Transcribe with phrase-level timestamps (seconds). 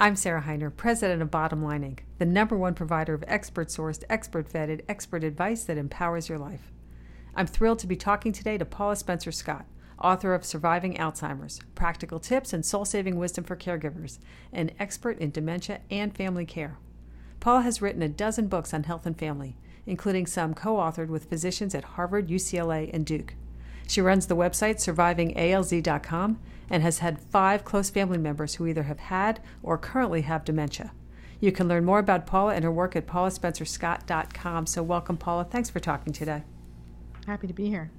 [0.00, 4.04] I'm Sarah Hiner, president of Bottom Line Inc., the number one provider of expert sourced,
[4.08, 6.70] expert vetted, expert advice that empowers your life.
[7.34, 9.66] I'm thrilled to be talking today to Paula Spencer Scott,
[10.00, 14.20] author of Surviving Alzheimer's Practical Tips and Soul Saving Wisdom for Caregivers,
[14.52, 16.78] an expert in dementia and family care.
[17.40, 21.28] Paula has written a dozen books on health and family, including some co authored with
[21.28, 23.34] physicians at Harvard, UCLA, and Duke.
[23.88, 26.38] She runs the website survivingalz.com
[26.70, 30.92] and has had five close family members who either have had or currently have dementia.
[31.40, 34.66] You can learn more about Paula and her work at paulaspencerscott.com.
[34.66, 35.44] So, welcome, Paula.
[35.44, 36.42] Thanks for talking today.
[37.28, 37.90] Happy to be here.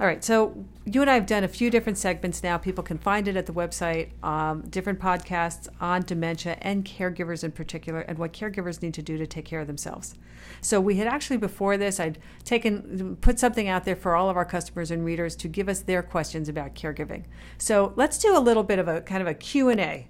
[0.00, 0.24] All right.
[0.24, 2.56] So you and I have done a few different segments now.
[2.56, 7.52] People can find it at the website, um, different podcasts on dementia and caregivers in
[7.52, 10.14] particular, and what caregivers need to do to take care of themselves.
[10.62, 14.38] So we had actually before this, I'd taken put something out there for all of
[14.38, 17.24] our customers and readers to give us their questions about caregiving.
[17.58, 20.08] So let's do a little bit of a kind of a Q and A.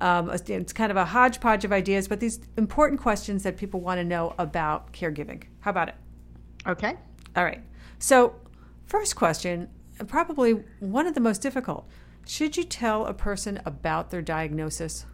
[0.00, 3.98] Um, it's kind of a hodgepodge of ideas, but these important questions that people want
[3.98, 5.42] to know about caregiving.
[5.58, 5.96] How about it?
[6.64, 6.94] Okay.
[7.34, 7.60] All right.
[8.00, 8.34] So
[8.90, 9.68] First question,
[10.08, 11.88] probably one of the most difficult.
[12.26, 15.06] Should you tell a person about their diagnosis?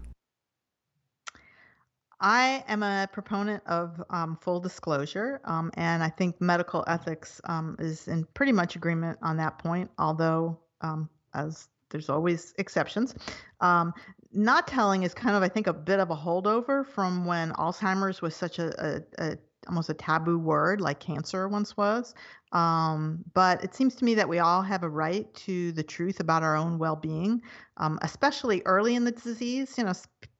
[2.19, 7.77] I am a proponent of um, full disclosure, um, and I think medical ethics um,
[7.79, 13.15] is in pretty much agreement on that point, although, um, as there's always exceptions.
[13.61, 13.93] Um,
[14.33, 18.23] not telling is kind of, I think, a bit of a holdover from when Alzheimer's
[18.23, 18.73] was such a,
[19.19, 22.15] a, a almost a taboo word like cancer once was.
[22.53, 26.21] Um, but it seems to me that we all have a right to the truth
[26.21, 27.43] about our own well-being,
[27.77, 29.77] um, especially early in the disease.
[29.77, 29.93] You know,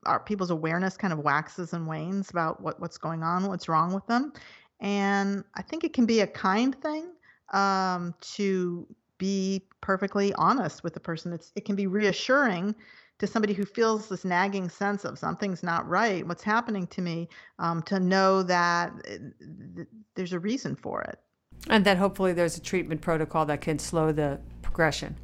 [0.07, 3.93] our people's awareness kind of waxes and wanes about what, what's going on, what's wrong
[3.93, 4.33] with them,
[4.81, 7.11] and I think it can be a kind thing
[7.53, 8.87] um, to
[9.19, 11.33] be perfectly honest with the person.
[11.33, 12.75] It's, it can be reassuring
[13.19, 17.29] to somebody who feels this nagging sense of something's not right, what's happening to me,
[17.59, 19.83] um, to know that uh,
[20.15, 21.19] there's a reason for it.
[21.69, 25.17] And that hopefully there's a treatment protocol that can slow the progression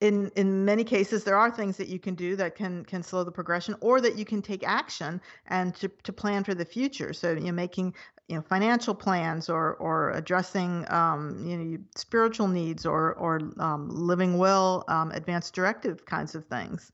[0.00, 3.22] in in many cases there are things that you can do that can can slow
[3.22, 7.12] the progression or that you can take action and to, to plan for the future
[7.12, 7.94] so you know making
[8.30, 13.88] you know financial plans or or addressing um, you know spiritual needs or or um,
[13.90, 16.92] living will um, advanced directive kinds of things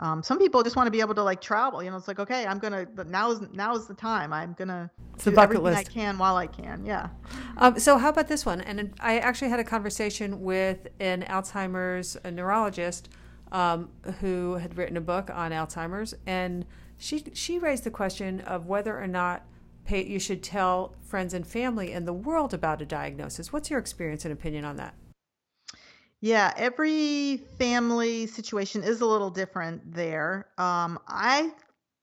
[0.00, 1.82] um, some people just want to be able to like travel.
[1.82, 2.86] You know, it's like okay, I'm gonna.
[3.06, 4.32] Now is now is the time.
[4.32, 5.78] I'm gonna it's do everything list.
[5.78, 6.84] I can while I can.
[6.86, 7.08] Yeah.
[7.56, 8.60] Um, so how about this one?
[8.60, 13.08] And I actually had a conversation with an Alzheimer's neurologist
[13.50, 16.64] um, who had written a book on Alzheimer's, and
[16.96, 19.44] she she raised the question of whether or not
[19.90, 23.52] you should tell friends and family in the world about a diagnosis.
[23.52, 24.94] What's your experience and opinion on that?
[26.20, 30.48] Yeah, every family situation is a little different there.
[30.58, 31.52] Um, I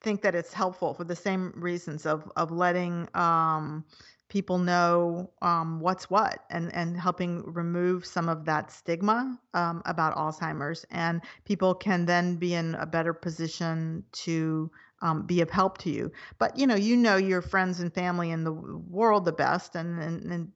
[0.02, 3.84] think that it's helpful for the same reasons of of letting um,
[4.30, 10.16] people know um, what's what and and helping remove some of that stigma um, about
[10.16, 14.72] Alzheimer's, and people can then be in a better position to
[15.06, 16.12] um, be of help to you.
[16.40, 20.02] But you know, you know your friends and family in the world the best, and
[20.02, 20.52] and, and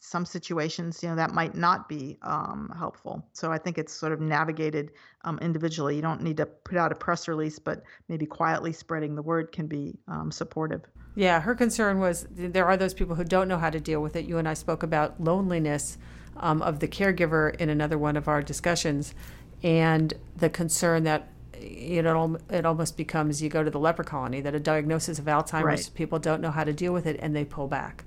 [0.00, 3.24] some situations, you know, that might not be um, helpful.
[3.32, 4.92] So I think it's sort of navigated
[5.24, 5.96] um, individually.
[5.96, 9.50] You don't need to put out a press release, but maybe quietly spreading the word
[9.50, 10.82] can be um, supportive.
[11.14, 14.16] Yeah, her concern was there are those people who don't know how to deal with
[14.16, 14.24] it.
[14.24, 15.98] You and I spoke about loneliness
[16.36, 19.14] um, of the caregiver in another one of our discussions,
[19.62, 21.31] and the concern that
[21.62, 25.26] you know it almost becomes you go to the leper colony that a diagnosis of
[25.26, 25.90] Alzheimer's right.
[25.94, 28.04] people don't know how to deal with it and they pull back.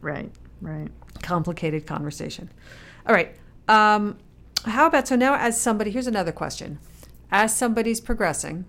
[0.00, 0.30] Right.
[0.60, 0.88] Right.
[1.22, 2.50] Complicated conversation.
[3.06, 3.34] All right.
[3.68, 4.18] Um,
[4.64, 6.78] how about so now, as somebody, here's another question.
[7.30, 8.64] As somebody's progressing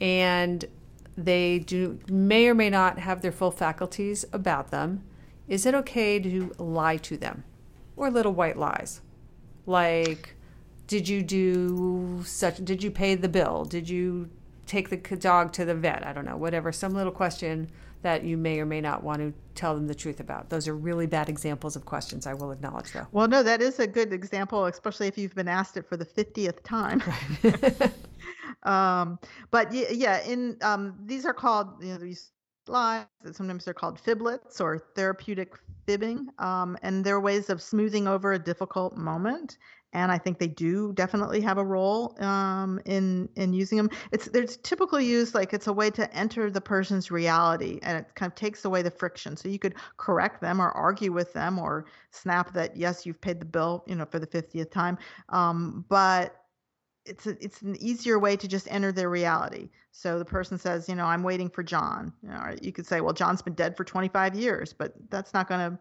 [0.00, 0.64] and
[1.16, 5.04] they do may or may not have their full faculties about them,
[5.48, 7.44] is it okay to lie to them
[7.96, 9.00] or little white lies?
[9.64, 10.35] Like,
[10.86, 13.64] did you do such, did you pay the bill?
[13.64, 14.30] Did you
[14.66, 16.06] take the dog to the vet?
[16.06, 17.68] I don't know, whatever, some little question
[18.02, 20.48] that you may or may not want to tell them the truth about.
[20.48, 23.06] Those are really bad examples of questions, I will acknowledge, though.
[23.10, 26.04] Well, no, that is a good example, especially if you've been asked it for the
[26.04, 27.02] 50th time.
[28.62, 29.18] um,
[29.50, 32.30] but yeah, in um, these are called, you know, these
[32.68, 35.54] lies, sometimes they're called fiblets or therapeutic
[35.86, 36.28] fibbing.
[36.38, 39.58] Um, and they're ways of smoothing over a difficult moment
[39.96, 43.88] and I think they do definitely have a role um, in in using them.
[44.12, 48.14] It's they're typically used like it's a way to enter the person's reality, and it
[48.14, 49.38] kind of takes away the friction.
[49.38, 53.40] So you could correct them or argue with them or snap that yes, you've paid
[53.40, 54.98] the bill, you know, for the fiftieth time.
[55.30, 56.42] Um, but
[57.06, 59.70] it's a, it's an easier way to just enter their reality.
[59.92, 62.12] So the person says, you know, I'm waiting for John.
[62.22, 65.48] You, know, you could say, well, John's been dead for 25 years, but that's not
[65.48, 65.78] going to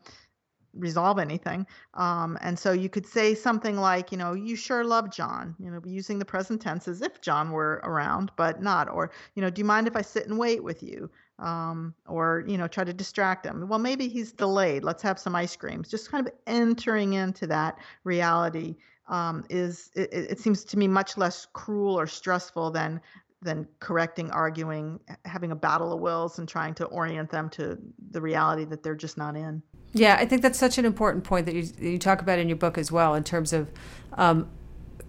[0.76, 1.66] resolve anything.
[1.94, 5.72] Um, and so you could say something like, you know, you sure love John, you
[5.72, 8.90] know, using the present tense as if John were around, but not.
[8.90, 11.10] Or, you know, do you mind if I sit and wait with you?
[11.40, 13.68] Um, or, you know, try to distract him.
[13.68, 14.84] Well, maybe he's delayed.
[14.84, 15.90] Let's have some ice creams.
[15.90, 18.76] Just kind of entering into that reality
[19.08, 23.02] um, is, it, it seems to me, much less cruel or stressful than
[23.46, 27.78] than correcting, arguing, having a battle of wills, and trying to orient them to
[28.12, 29.64] the reality that they're just not in.
[29.94, 32.58] Yeah, I think that's such an important point that you you talk about in your
[32.58, 33.72] book as well, in terms of
[34.14, 34.50] um,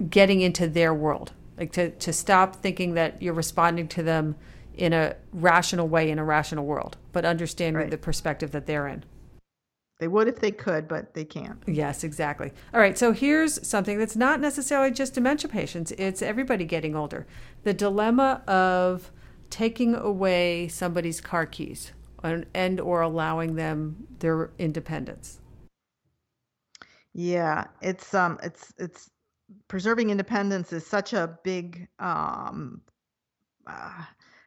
[0.08, 4.36] getting into their world, like to to stop thinking that you're responding to them
[4.74, 7.90] in a rational way in a rational world, but understanding right.
[7.90, 9.04] the perspective that they're in.
[9.98, 11.62] They would if they could, but they can't.
[11.66, 12.52] Yes, exactly.
[12.75, 17.26] All right, so here's something that's not necessarily just dementia patients, it's everybody getting older.
[17.62, 19.10] The dilemma of
[19.48, 25.40] taking away somebody's car keys and or allowing them their independence.
[27.14, 29.10] Yeah, it's um it's it's
[29.69, 32.82] preserving independence is such a big um
[33.66, 34.02] uh,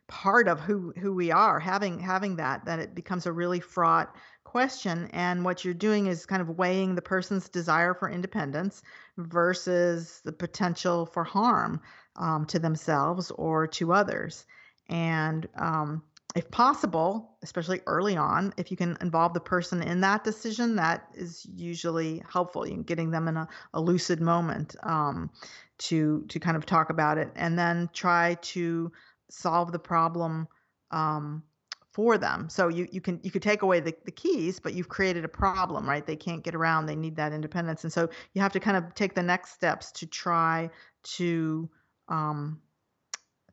[0.07, 4.15] part of who who we are having having that that it becomes a really fraught
[4.49, 8.81] question and what you're doing is kind of weighing the person's desire for independence
[9.17, 11.79] versus the potential for harm
[12.15, 14.45] um, to themselves or to others
[14.89, 16.01] and um,
[16.35, 21.07] if possible, especially early on, if you can involve the person in that decision, that
[21.15, 22.67] is usually helpful.
[22.67, 25.31] You getting them in a, a lucid moment um,
[25.79, 28.91] to to kind of talk about it, and then try to
[29.29, 30.47] solve the problem
[30.91, 31.43] um,
[31.91, 32.49] for them.
[32.49, 35.29] So you you can you could take away the, the keys, but you've created a
[35.29, 36.05] problem, right?
[36.05, 36.85] They can't get around.
[36.85, 39.91] They need that independence, and so you have to kind of take the next steps
[39.93, 40.69] to try
[41.03, 41.69] to
[42.07, 42.61] um,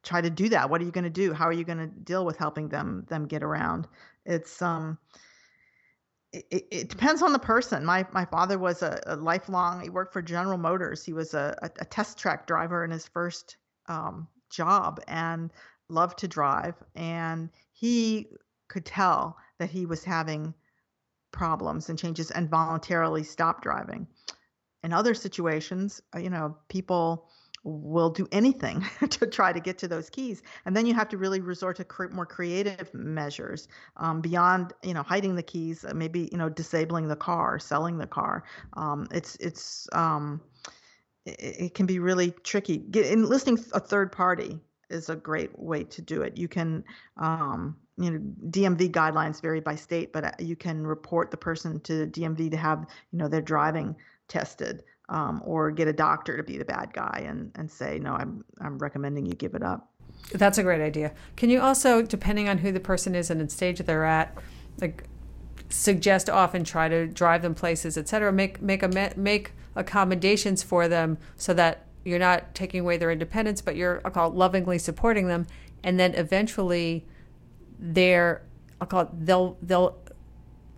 [0.02, 1.88] try to do that what are you going to do how are you going to
[1.88, 3.88] deal with helping them them get around
[4.24, 4.96] it's um
[6.50, 7.84] it, it depends on the person.
[7.84, 9.80] My my father was a, a, lifelong.
[9.80, 11.04] He worked for General Motors.
[11.04, 13.56] He was a, a, a test track driver in his first
[13.86, 15.52] um, job and
[15.88, 16.74] loved to drive.
[16.94, 18.26] And he
[18.68, 20.54] could tell that he was having
[21.30, 24.06] problems and changes and voluntarily stopped driving.
[24.82, 27.28] In other situations, uh, you know, people
[27.64, 31.18] will do anything to try to get to those keys and then you have to
[31.18, 35.92] really resort to cre- more creative measures um, beyond you know hiding the keys uh,
[35.92, 38.44] maybe you know disabling the car selling the car
[38.74, 40.40] um, it's it's um,
[41.24, 45.84] it, it, can be really tricky get enlisting a third party is a great way
[45.84, 46.84] to do it you can
[47.16, 51.80] um, you know DMV guidelines vary by state but uh, you can report the person
[51.80, 53.96] to DMV to have you know their driving
[54.28, 58.14] tested um, or get a doctor to be the bad guy and, and say, no,
[58.14, 59.88] I'm, I'm recommending you give it up.
[60.32, 61.12] That's a great idea.
[61.36, 64.36] Can you also, depending on who the person is and the stage they're at,
[64.80, 65.04] like
[65.68, 70.88] suggest often try to drive them places, et cetera, make, make, a, make accommodations for
[70.88, 74.78] them so that you're not taking away their independence, but you're, I'll call it lovingly
[74.78, 75.46] supporting them.
[75.82, 77.04] And then eventually
[77.78, 78.42] their,
[78.80, 79.98] I'll call it, they'll, they'll,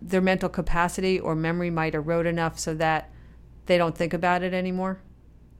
[0.01, 3.11] their mental capacity or memory might erode enough so that
[3.65, 5.01] they don't think about it anymore.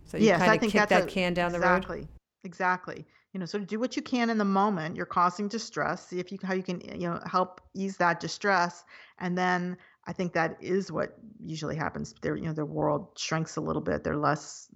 [0.05, 1.77] So you yes, kind of kick that a, can down exactly, the road.
[1.77, 2.07] Exactly.
[2.43, 3.05] Exactly.
[3.33, 4.95] You know, so do what you can in the moment.
[4.95, 6.07] You're causing distress.
[6.07, 8.85] See if you how you can you know help ease that distress,
[9.19, 9.77] and then
[10.09, 12.15] I think that is what usually happens.
[12.23, 14.03] Their you know their world shrinks a little bit.
[14.03, 14.67] They're less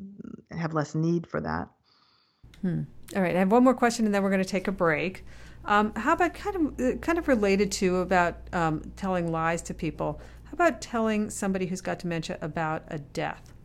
[0.51, 1.69] have less need for that.
[2.61, 2.81] Hmm.
[3.15, 3.35] All right.
[3.35, 5.25] I have one more question, and then we're going to take a break.
[5.65, 9.73] Um, how about kind of uh, kind of related to about um, telling lies to
[9.73, 10.21] people?
[10.43, 13.55] How about telling somebody who's got dementia about a death?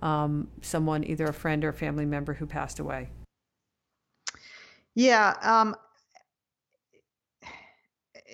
[0.00, 3.10] Um, someone, either a friend or a family member who passed away?
[4.94, 5.34] Yeah.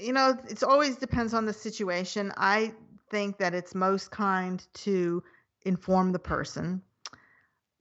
[0.00, 2.33] You know, it always depends on the situation.
[2.37, 2.73] I
[3.11, 5.23] think that it's most kind to
[5.62, 6.83] inform the person.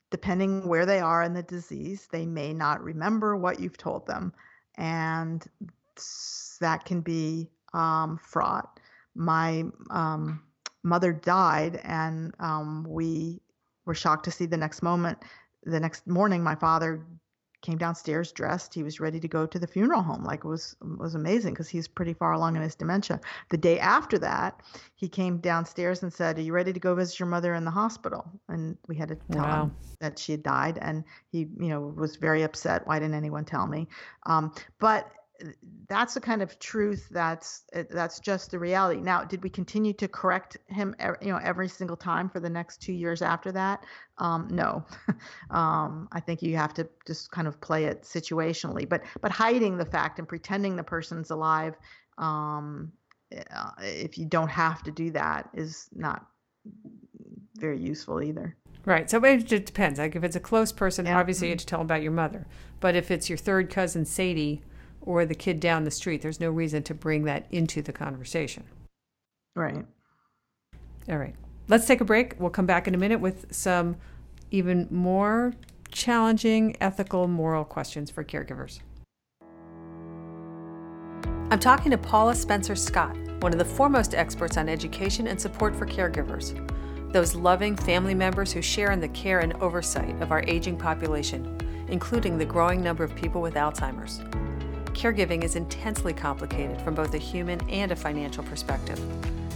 [0.09, 4.33] Depending where they are in the disease, they may not remember what you've told them.
[4.75, 5.45] And
[6.61, 8.79] that can be um, fraught
[9.17, 10.41] my um,
[10.83, 13.41] mother died, and um, we
[13.85, 15.17] were shocked to see the next moment.
[15.63, 17.03] The next morning, my father
[17.61, 18.73] came downstairs dressed.
[18.73, 20.23] He was ready to go to the funeral home.
[20.23, 23.19] Like it was was amazing because he's pretty far along in his dementia.
[23.49, 24.61] The day after that,
[24.95, 27.71] he came downstairs and said, "Are you ready to go visit your mother in the
[27.71, 29.63] hospital?" And we had to tell wow.
[29.63, 32.85] him that she had died, and he, you know, was very upset.
[32.85, 33.87] Why didn't anyone tell me?
[34.25, 35.11] Um, but
[35.87, 39.01] that's the kind of truth that's that's just the reality.
[39.01, 42.81] Now, did we continue to correct him, you know, every single time for the next
[42.81, 43.83] two years after that?
[44.17, 44.85] Um, no,
[45.49, 48.87] um, I think you have to just kind of play it situationally.
[48.87, 51.75] But but hiding the fact and pretending the person's alive,
[52.17, 52.91] um,
[53.33, 56.25] uh, if you don't have to do that, is not
[57.55, 58.55] very useful either.
[58.85, 59.09] Right.
[59.09, 59.99] So it just depends.
[59.99, 61.19] Like if it's a close person, yeah.
[61.19, 62.47] obviously you have to tell them about your mother.
[62.79, 64.61] But if it's your third cousin Sadie
[65.01, 68.63] or the kid down the street, there's no reason to bring that into the conversation.
[69.55, 69.85] Right.
[71.09, 71.35] All right.
[71.67, 72.35] Let's take a break.
[72.39, 73.97] We'll come back in a minute with some
[74.51, 75.53] even more
[75.91, 78.79] challenging ethical, moral questions for caregivers.
[81.49, 85.75] I'm talking to Paula Spencer Scott, one of the foremost experts on education and support
[85.75, 86.53] for caregivers
[87.11, 91.57] those loving family members who share in the care and oversight of our aging population,
[91.87, 94.19] including the growing number of people with Alzheimer's.
[94.97, 98.99] Caregiving is intensely complicated from both a human and a financial perspective.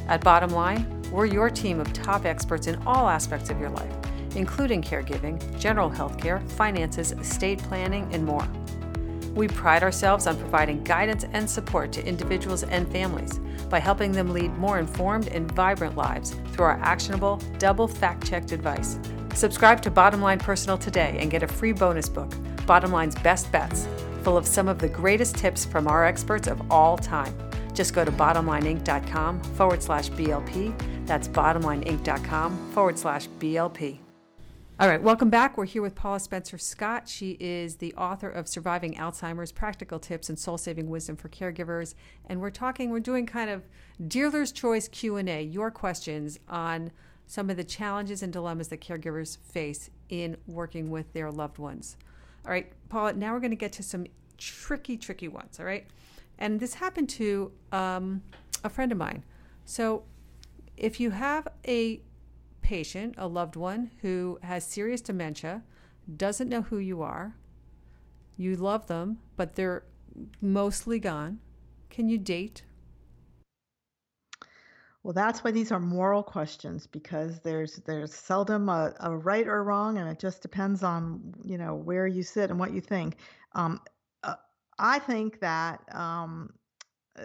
[0.08, 3.92] At Bottom Line, we're your team of top experts in all aspects of your life,
[4.36, 8.48] including caregiving, general health care, finances, estate planning, and more.
[9.34, 14.30] We pride ourselves on providing guidance and support to individuals and families by helping them
[14.30, 19.00] lead more informed and vibrant lives through our actionable, double fact checked advice.
[19.34, 22.32] Subscribe to Bottom Line Personal today and get a free bonus book,
[22.68, 23.88] Bottom Line's Best Bets,
[24.24, 27.36] full of some of the greatest tips from our experts of all time.
[27.74, 31.08] Just go to bottomlineinc.com forward slash BLP.
[31.08, 34.00] That's bottomlineinc.com forward slash BLP.
[34.80, 35.58] All right, welcome back.
[35.58, 37.08] We're here with Paula Spencer Scott.
[37.08, 41.94] She is the author of Surviving Alzheimer's Practical Tips and Soul Saving Wisdom for Caregivers.
[42.26, 43.68] And we're talking, we're doing kind of
[44.08, 46.92] dealer's choice Q&A, your questions on
[47.28, 51.96] some of the challenges and dilemmas that caregivers face in working with their loved ones.
[52.46, 54.06] All right, Paul, now we're going to get to some
[54.38, 55.86] tricky, tricky ones, all right?
[56.40, 58.24] And this happened to um,
[58.64, 59.24] a friend of mine.
[59.66, 60.04] So
[60.76, 62.02] if you have a
[62.62, 65.64] patient, a loved one who has serious dementia,
[66.18, 67.36] doesn't know who you are,
[68.38, 69.84] you love them, but they're
[70.42, 71.40] mostly gone,
[71.90, 72.64] can you date?
[75.04, 79.64] Well, that's why these are moral questions because there's there's seldom a, a right or
[79.64, 83.18] wrong, and it just depends on you know where you sit and what you think.
[83.54, 83.82] Um,
[84.24, 84.36] uh,
[84.78, 86.54] I think that um,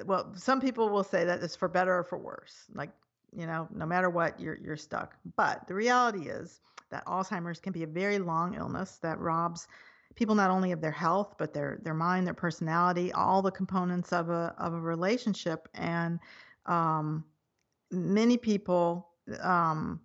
[0.06, 2.64] well, some people will say that it's for better or for worse.
[2.74, 2.90] Like
[3.36, 5.14] you know, no matter what, you're you're stuck.
[5.36, 9.68] But the reality is that Alzheimer's can be a very long illness that robs
[10.14, 14.14] people not only of their health but their their mind, their personality, all the components
[14.14, 15.68] of a of a relationship.
[15.74, 16.20] And
[16.64, 17.24] um,
[17.90, 19.08] many people
[19.40, 20.00] um,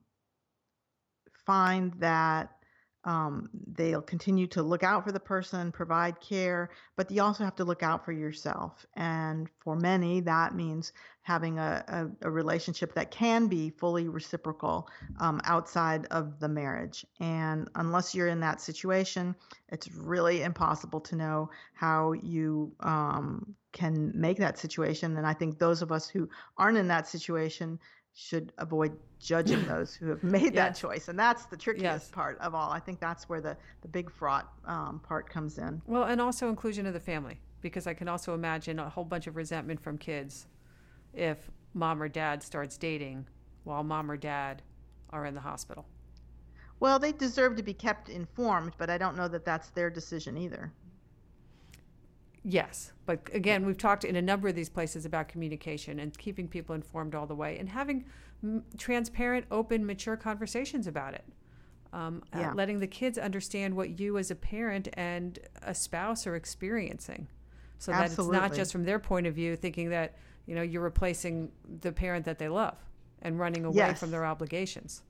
[1.46, 2.61] find that
[3.04, 7.56] um, they'll continue to look out for the person, provide care, but you also have
[7.56, 8.86] to look out for yourself.
[8.96, 10.94] And for many, that means
[11.24, 11.84] having a,
[12.22, 14.88] a, a relationship that can be fully reciprocal
[15.20, 17.06] um, outside of the marriage.
[17.20, 19.36] And unless you're in that situation,
[19.70, 25.18] it's really impossible to know how you um, can make that situation.
[25.18, 27.80] And I think those of us who aren't in that situation
[28.14, 32.10] should avoid judging those who have made that choice and that's the trickiest yes.
[32.10, 32.72] part of all.
[32.72, 35.82] I think that's where the, the big fraught um, part comes in.
[35.88, 39.28] Well and also inclusion of the family because i can also imagine a whole bunch
[39.28, 40.48] of resentment from kids
[41.14, 43.26] if mom or dad starts dating
[43.64, 44.62] while mom or dad
[45.12, 45.86] are in the hospital.
[46.80, 50.38] Well they deserve to be kept informed but i don't know that that's their decision
[50.38, 50.72] either
[52.44, 56.48] Yes, but again, we've talked in a number of these places about communication and keeping
[56.48, 58.06] people informed all the way and having
[58.44, 61.24] m- transparent, open, mature conversations about it.
[61.94, 62.52] Um, uh, yeah.
[62.52, 67.28] uh, letting the kids understand what you as a parent and a spouse are experiencing
[67.80, 68.38] so Absolutely.
[68.38, 71.52] that it's not just from their point of view thinking that you know you're replacing
[71.82, 72.78] the parent that they love
[73.24, 74.00] and running away yes.
[74.00, 75.02] from their obligations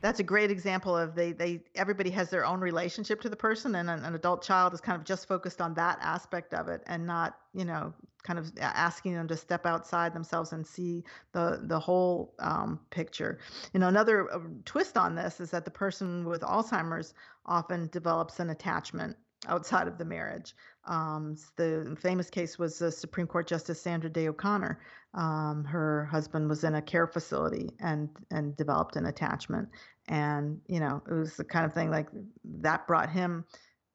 [0.00, 3.74] that's a great example of they they everybody has their own relationship to the person
[3.74, 6.82] and an, an, adult child is kind of just focused on that aspect of it
[6.86, 7.92] and not you know
[8.22, 11.02] kind of asking them to step outside themselves and see
[11.32, 13.38] the the whole um, picture
[13.72, 17.14] you know another uh, twist on this is that the person with alzheimer's
[17.46, 19.16] often develops an attachment
[19.48, 20.54] outside of the marriage
[20.86, 24.80] um, the famous case was the Supreme Court Justice Sandra Day O'Connor.
[25.12, 29.68] Um, her husband was in a care facility and and developed an attachment,
[30.08, 32.06] and you know it was the kind of thing like
[32.44, 33.44] that brought him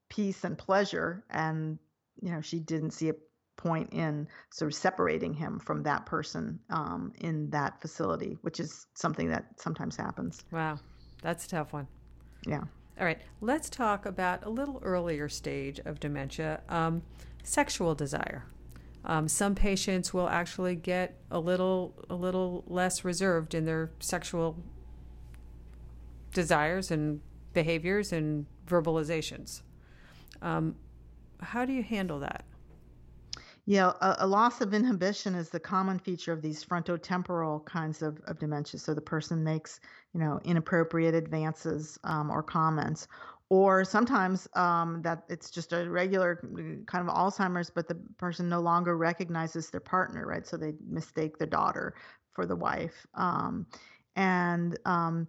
[0.10, 1.79] peace and pleasure, and
[2.22, 3.15] you know she didn't see a
[3.55, 8.88] point in sort of separating him from that person um, in that facility, which is
[8.95, 10.43] something that sometimes happens.
[10.51, 10.79] Wow,
[11.22, 11.88] that's a tough one.
[12.45, 12.63] Yeah.
[13.00, 17.03] All right, let's talk about a little earlier stage of dementia um,
[17.43, 18.45] sexual desire.
[19.05, 24.57] Um, some patients will actually get a little a little less reserved in their sexual
[26.33, 27.21] desires and
[27.53, 29.62] behaviors and verbalizations.
[30.41, 30.75] Um,
[31.39, 32.45] how do you handle that?
[33.67, 38.19] Yeah, a, a, loss of inhibition is the common feature of these frontotemporal kinds of,
[38.27, 38.79] of dementia.
[38.79, 39.79] So the person makes,
[40.13, 43.07] you know, inappropriate advances um, or comments,
[43.49, 48.49] or sometimes um, that it's just a regular mm, kind of Alzheimer's, but the person
[48.49, 50.47] no longer recognizes their partner, right?
[50.47, 51.93] So they mistake the daughter
[52.33, 53.05] for the wife.
[53.13, 53.67] Um,
[54.15, 55.27] and um,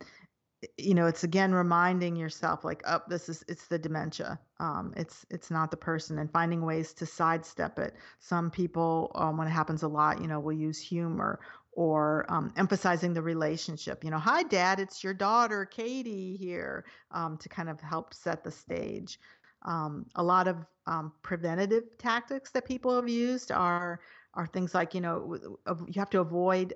[0.78, 5.26] you know it's again reminding yourself like oh, this is it's the dementia um, it's
[5.30, 9.50] it's not the person and finding ways to sidestep it some people um, when it
[9.50, 11.40] happens a lot you know will use humor
[11.76, 17.36] or um, emphasizing the relationship you know hi dad it's your daughter katie here um,
[17.36, 19.20] to kind of help set the stage
[19.62, 20.56] um, a lot of
[20.86, 24.00] um, preventative tactics that people have used are
[24.34, 25.38] are things like you know
[25.86, 26.74] you have to avoid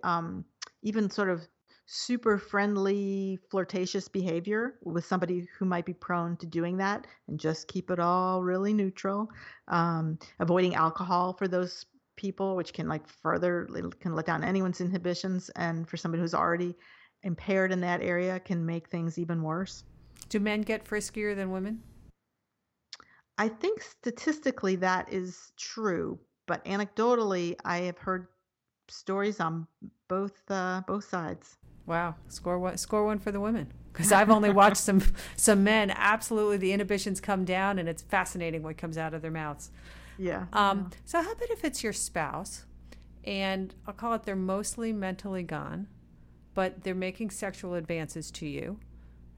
[0.83, 1.47] even sort of
[1.92, 7.66] super friendly, flirtatious behavior with somebody who might be prone to doing that and just
[7.66, 9.28] keep it all really neutral.
[9.66, 11.87] Um, avoiding alcohol for those
[12.21, 13.67] people, which can like further
[13.99, 16.77] can let down anyone's inhibitions, and for somebody who's already
[17.23, 19.85] impaired in that area, can make things even worse.
[20.29, 21.83] Do men get friskier than women?
[23.39, 28.27] I think statistically that is true, but anecdotally, I have heard
[28.89, 29.67] stories on
[30.09, 31.57] both uh, both sides.
[31.87, 33.73] Wow, score one, score one for the women.
[33.93, 35.03] Because I've only watched some
[35.37, 35.91] some men.
[35.97, 39.71] Absolutely, the inhibitions come down, and it's fascinating what comes out of their mouths.
[40.21, 40.47] Yeah.
[40.53, 40.91] Um.
[40.91, 40.99] Yeah.
[41.07, 42.67] So how about if it's your spouse,
[43.25, 45.89] and I'll call it they're mostly mentally gone,
[46.55, 48.79] but they're making sexual advances to you.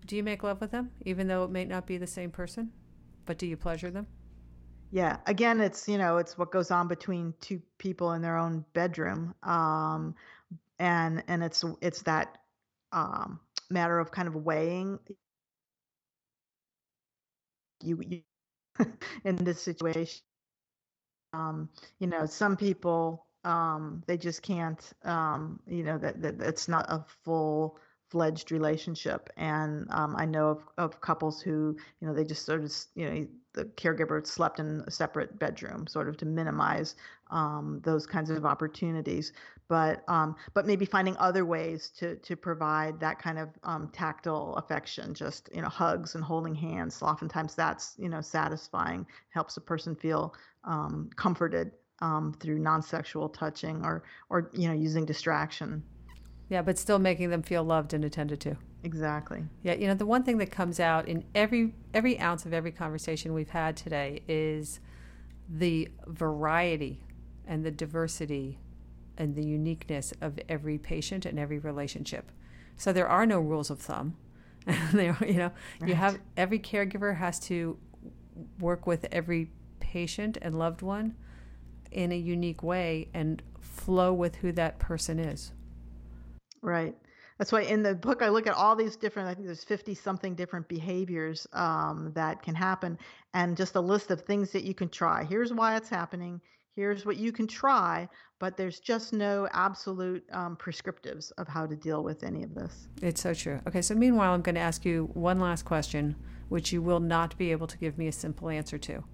[0.07, 2.73] Do you make love with them, even though it may not be the same person?
[3.27, 4.09] But do you pleasure them?
[4.91, 5.19] Yeah.
[5.27, 9.35] Again, it's you know it's what goes on between two people in their own bedroom.
[9.45, 10.17] Um,
[10.81, 12.39] and and it's it's that
[12.91, 13.39] um,
[13.71, 14.99] matter of kind of weighing
[17.85, 18.23] you, you
[19.25, 20.23] in this situation.
[21.33, 21.69] Um,
[21.99, 24.81] you know, some people um, they just can't.
[25.05, 27.79] Um, you know that, that it's not a full
[28.11, 32.63] fledged relationship, and um, I know of, of couples who you know they just sort
[32.63, 36.95] of you know the caregiver slept in a separate bedroom, sort of to minimize
[37.31, 39.33] um, those kinds of opportunities.
[39.69, 44.55] But um, but maybe finding other ways to to provide that kind of um, tactile
[44.57, 47.03] affection, just you know hugs and holding hands.
[47.03, 53.85] Oftentimes that's you know satisfying, helps a person feel um, comforted um, through non-sexual touching
[53.85, 55.83] or or you know using distraction.
[56.49, 58.57] Yeah, but still making them feel loved and attended to.
[58.85, 59.45] Exactly.
[59.63, 62.73] Yeah, you know, the one thing that comes out in every every ounce of every
[62.73, 64.81] conversation we've had today is
[65.49, 67.05] the variety
[67.47, 68.59] and the diversity
[69.17, 72.33] and the uniqueness of every patient and every relationship.
[72.77, 74.17] So there are no rules of thumb.
[74.93, 75.89] there, you know, right.
[75.89, 77.77] you have every caregiver has to
[78.59, 79.51] work with every
[79.93, 81.15] patient and loved one
[81.91, 85.53] in a unique way and flow with who that person is.
[86.63, 86.97] Right.
[87.37, 89.29] That's why in the book I look at all these different.
[89.29, 92.99] I think there's 50 something different behaviors um, that can happen,
[93.35, 95.25] and just a list of things that you can try.
[95.25, 96.41] Here's why it's happening.
[96.75, 101.77] Here's what you can try, but there's just no absolute um, prescriptives of how to
[101.77, 102.89] deal with any of this.
[103.03, 103.61] It's so true.
[103.69, 106.17] Okay, so meanwhile, I'm going to ask you one last question,
[106.49, 109.05] which you will not be able to give me a simple answer to,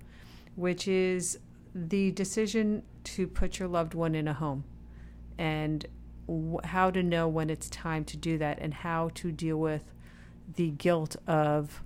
[0.58, 1.38] which is
[1.72, 4.64] the decision to put your loved one in a home
[5.38, 5.86] and
[6.64, 9.84] how to know when it's time to do that and how to deal with
[10.56, 11.82] the guilt of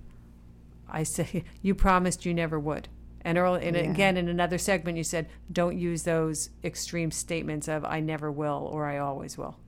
[0.88, 2.88] I say you promised you never would.
[3.24, 3.82] And early, and yeah.
[3.82, 8.70] again in another segment you said don't use those extreme statements of I never will
[8.72, 9.58] or I always will.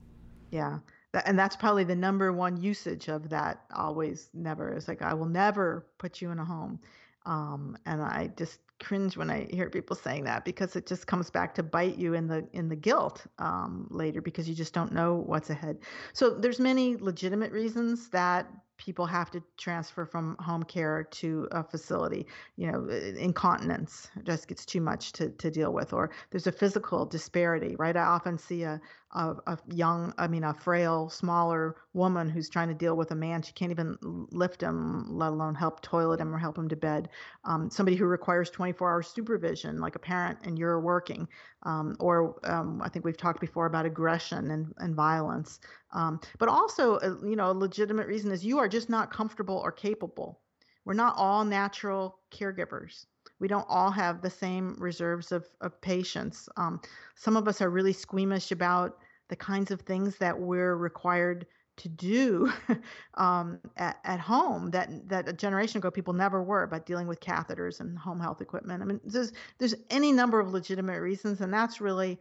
[0.49, 0.79] Yeah.
[1.25, 5.27] And that's probably the number one usage of that always never is like I will
[5.27, 6.79] never put you in a home.
[7.25, 11.29] Um, and I just cringe when I hear people saying that because it just comes
[11.29, 14.91] back to bite you in the in the guilt um, later because you just don't
[14.91, 15.79] know what's ahead.
[16.13, 21.63] So there's many legitimate reasons that people have to transfer from home care to a
[21.63, 22.27] facility.
[22.57, 27.05] You know, incontinence just gets too much to, to deal with, or there's a physical
[27.05, 27.95] disparity, right?
[27.95, 28.81] I often see a,
[29.15, 33.15] a, a young, I mean, a frail, smaller woman who's trying to deal with a
[33.15, 33.41] man.
[33.41, 37.09] She can't even lift him, let alone help toilet him or help him to bed.
[37.45, 41.27] Um, somebody who requires 24 hour supervision, like a parent, and you're working.
[41.63, 45.59] Um, or um, I think we've talked before about aggression and, and violence.
[45.93, 49.57] Um, but also, uh, you know, a legitimate reason is you are just not comfortable
[49.63, 50.41] or capable.
[50.83, 53.05] We're not all natural caregivers.
[53.39, 56.47] We don't all have the same reserves of, of patience.
[56.57, 56.81] Um,
[57.15, 58.97] some of us are really squeamish about
[59.29, 61.45] the kinds of things that we're required
[61.77, 62.51] to do
[63.15, 67.19] um, at, at home that that a generation ago people never were about dealing with
[67.19, 68.81] catheters and home health equipment.
[68.81, 72.19] I mean, there's there's any number of legitimate reasons, and that's really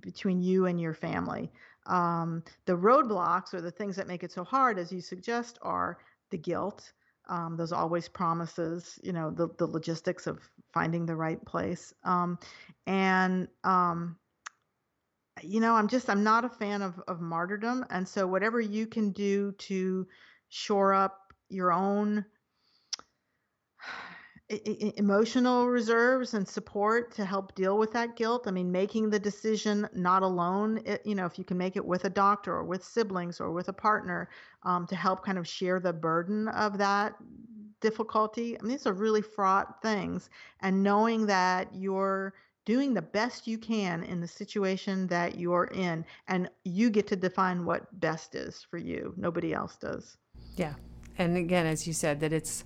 [0.00, 1.50] between you and your family.
[1.86, 5.98] Um, the roadblocks or the things that make it so hard, as you suggest, are
[6.30, 6.92] the guilt.
[7.28, 11.92] Um, those always promises, you know, the, the logistics of finding the right place.
[12.04, 12.38] Um,
[12.86, 14.16] and, um,
[15.42, 17.84] you know, I'm just, I'm not a fan of, of martyrdom.
[17.90, 20.06] And so whatever you can do to
[20.48, 22.24] shore up your own
[24.96, 28.46] emotional reserves and support to help deal with that guilt.
[28.46, 31.84] I mean, making the decision not alone, it, you know, if you can make it
[31.84, 34.28] with a doctor or with siblings or with a partner
[34.62, 37.14] um, to help kind of share the burden of that
[37.80, 38.58] difficulty.
[38.58, 40.30] I mean, these are really fraught things.
[40.60, 42.34] And knowing that you're
[42.66, 47.16] doing the best you can in the situation that you're in, and you get to
[47.16, 50.18] define what best is for you, nobody else does.
[50.56, 50.74] Yeah.
[51.16, 52.64] And again, as you said, that it's,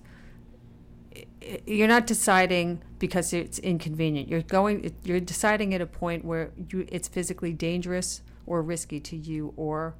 [1.65, 4.27] you're not deciding because it's inconvenient.
[4.27, 4.93] You're going.
[5.03, 9.95] You're deciding at a point where you, it's physically dangerous or risky to you or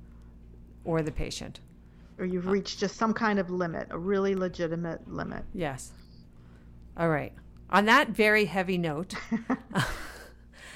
[0.83, 1.59] or the patient.
[2.17, 5.43] Or you've uh, reached just some kind of limit, a really legitimate limit.
[5.53, 5.91] Yes.
[6.97, 7.33] All right.
[7.71, 9.15] On that very heavy note,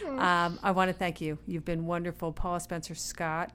[0.08, 1.38] um, I want to thank you.
[1.46, 3.52] You've been wonderful, Paula Spencer Scott.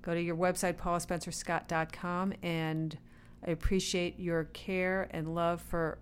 [0.00, 2.98] Go to your website, paulaspencerscott.com, and
[3.46, 5.98] I appreciate your care and love for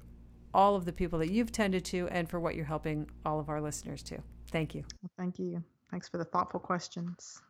[0.55, 3.49] all of the people that you've tended to and for what you're helping all of
[3.49, 4.19] our listeners to.
[4.51, 4.85] Thank you.
[5.03, 5.63] Well, thank you.
[5.91, 7.43] Thanks for the thoughtful questions.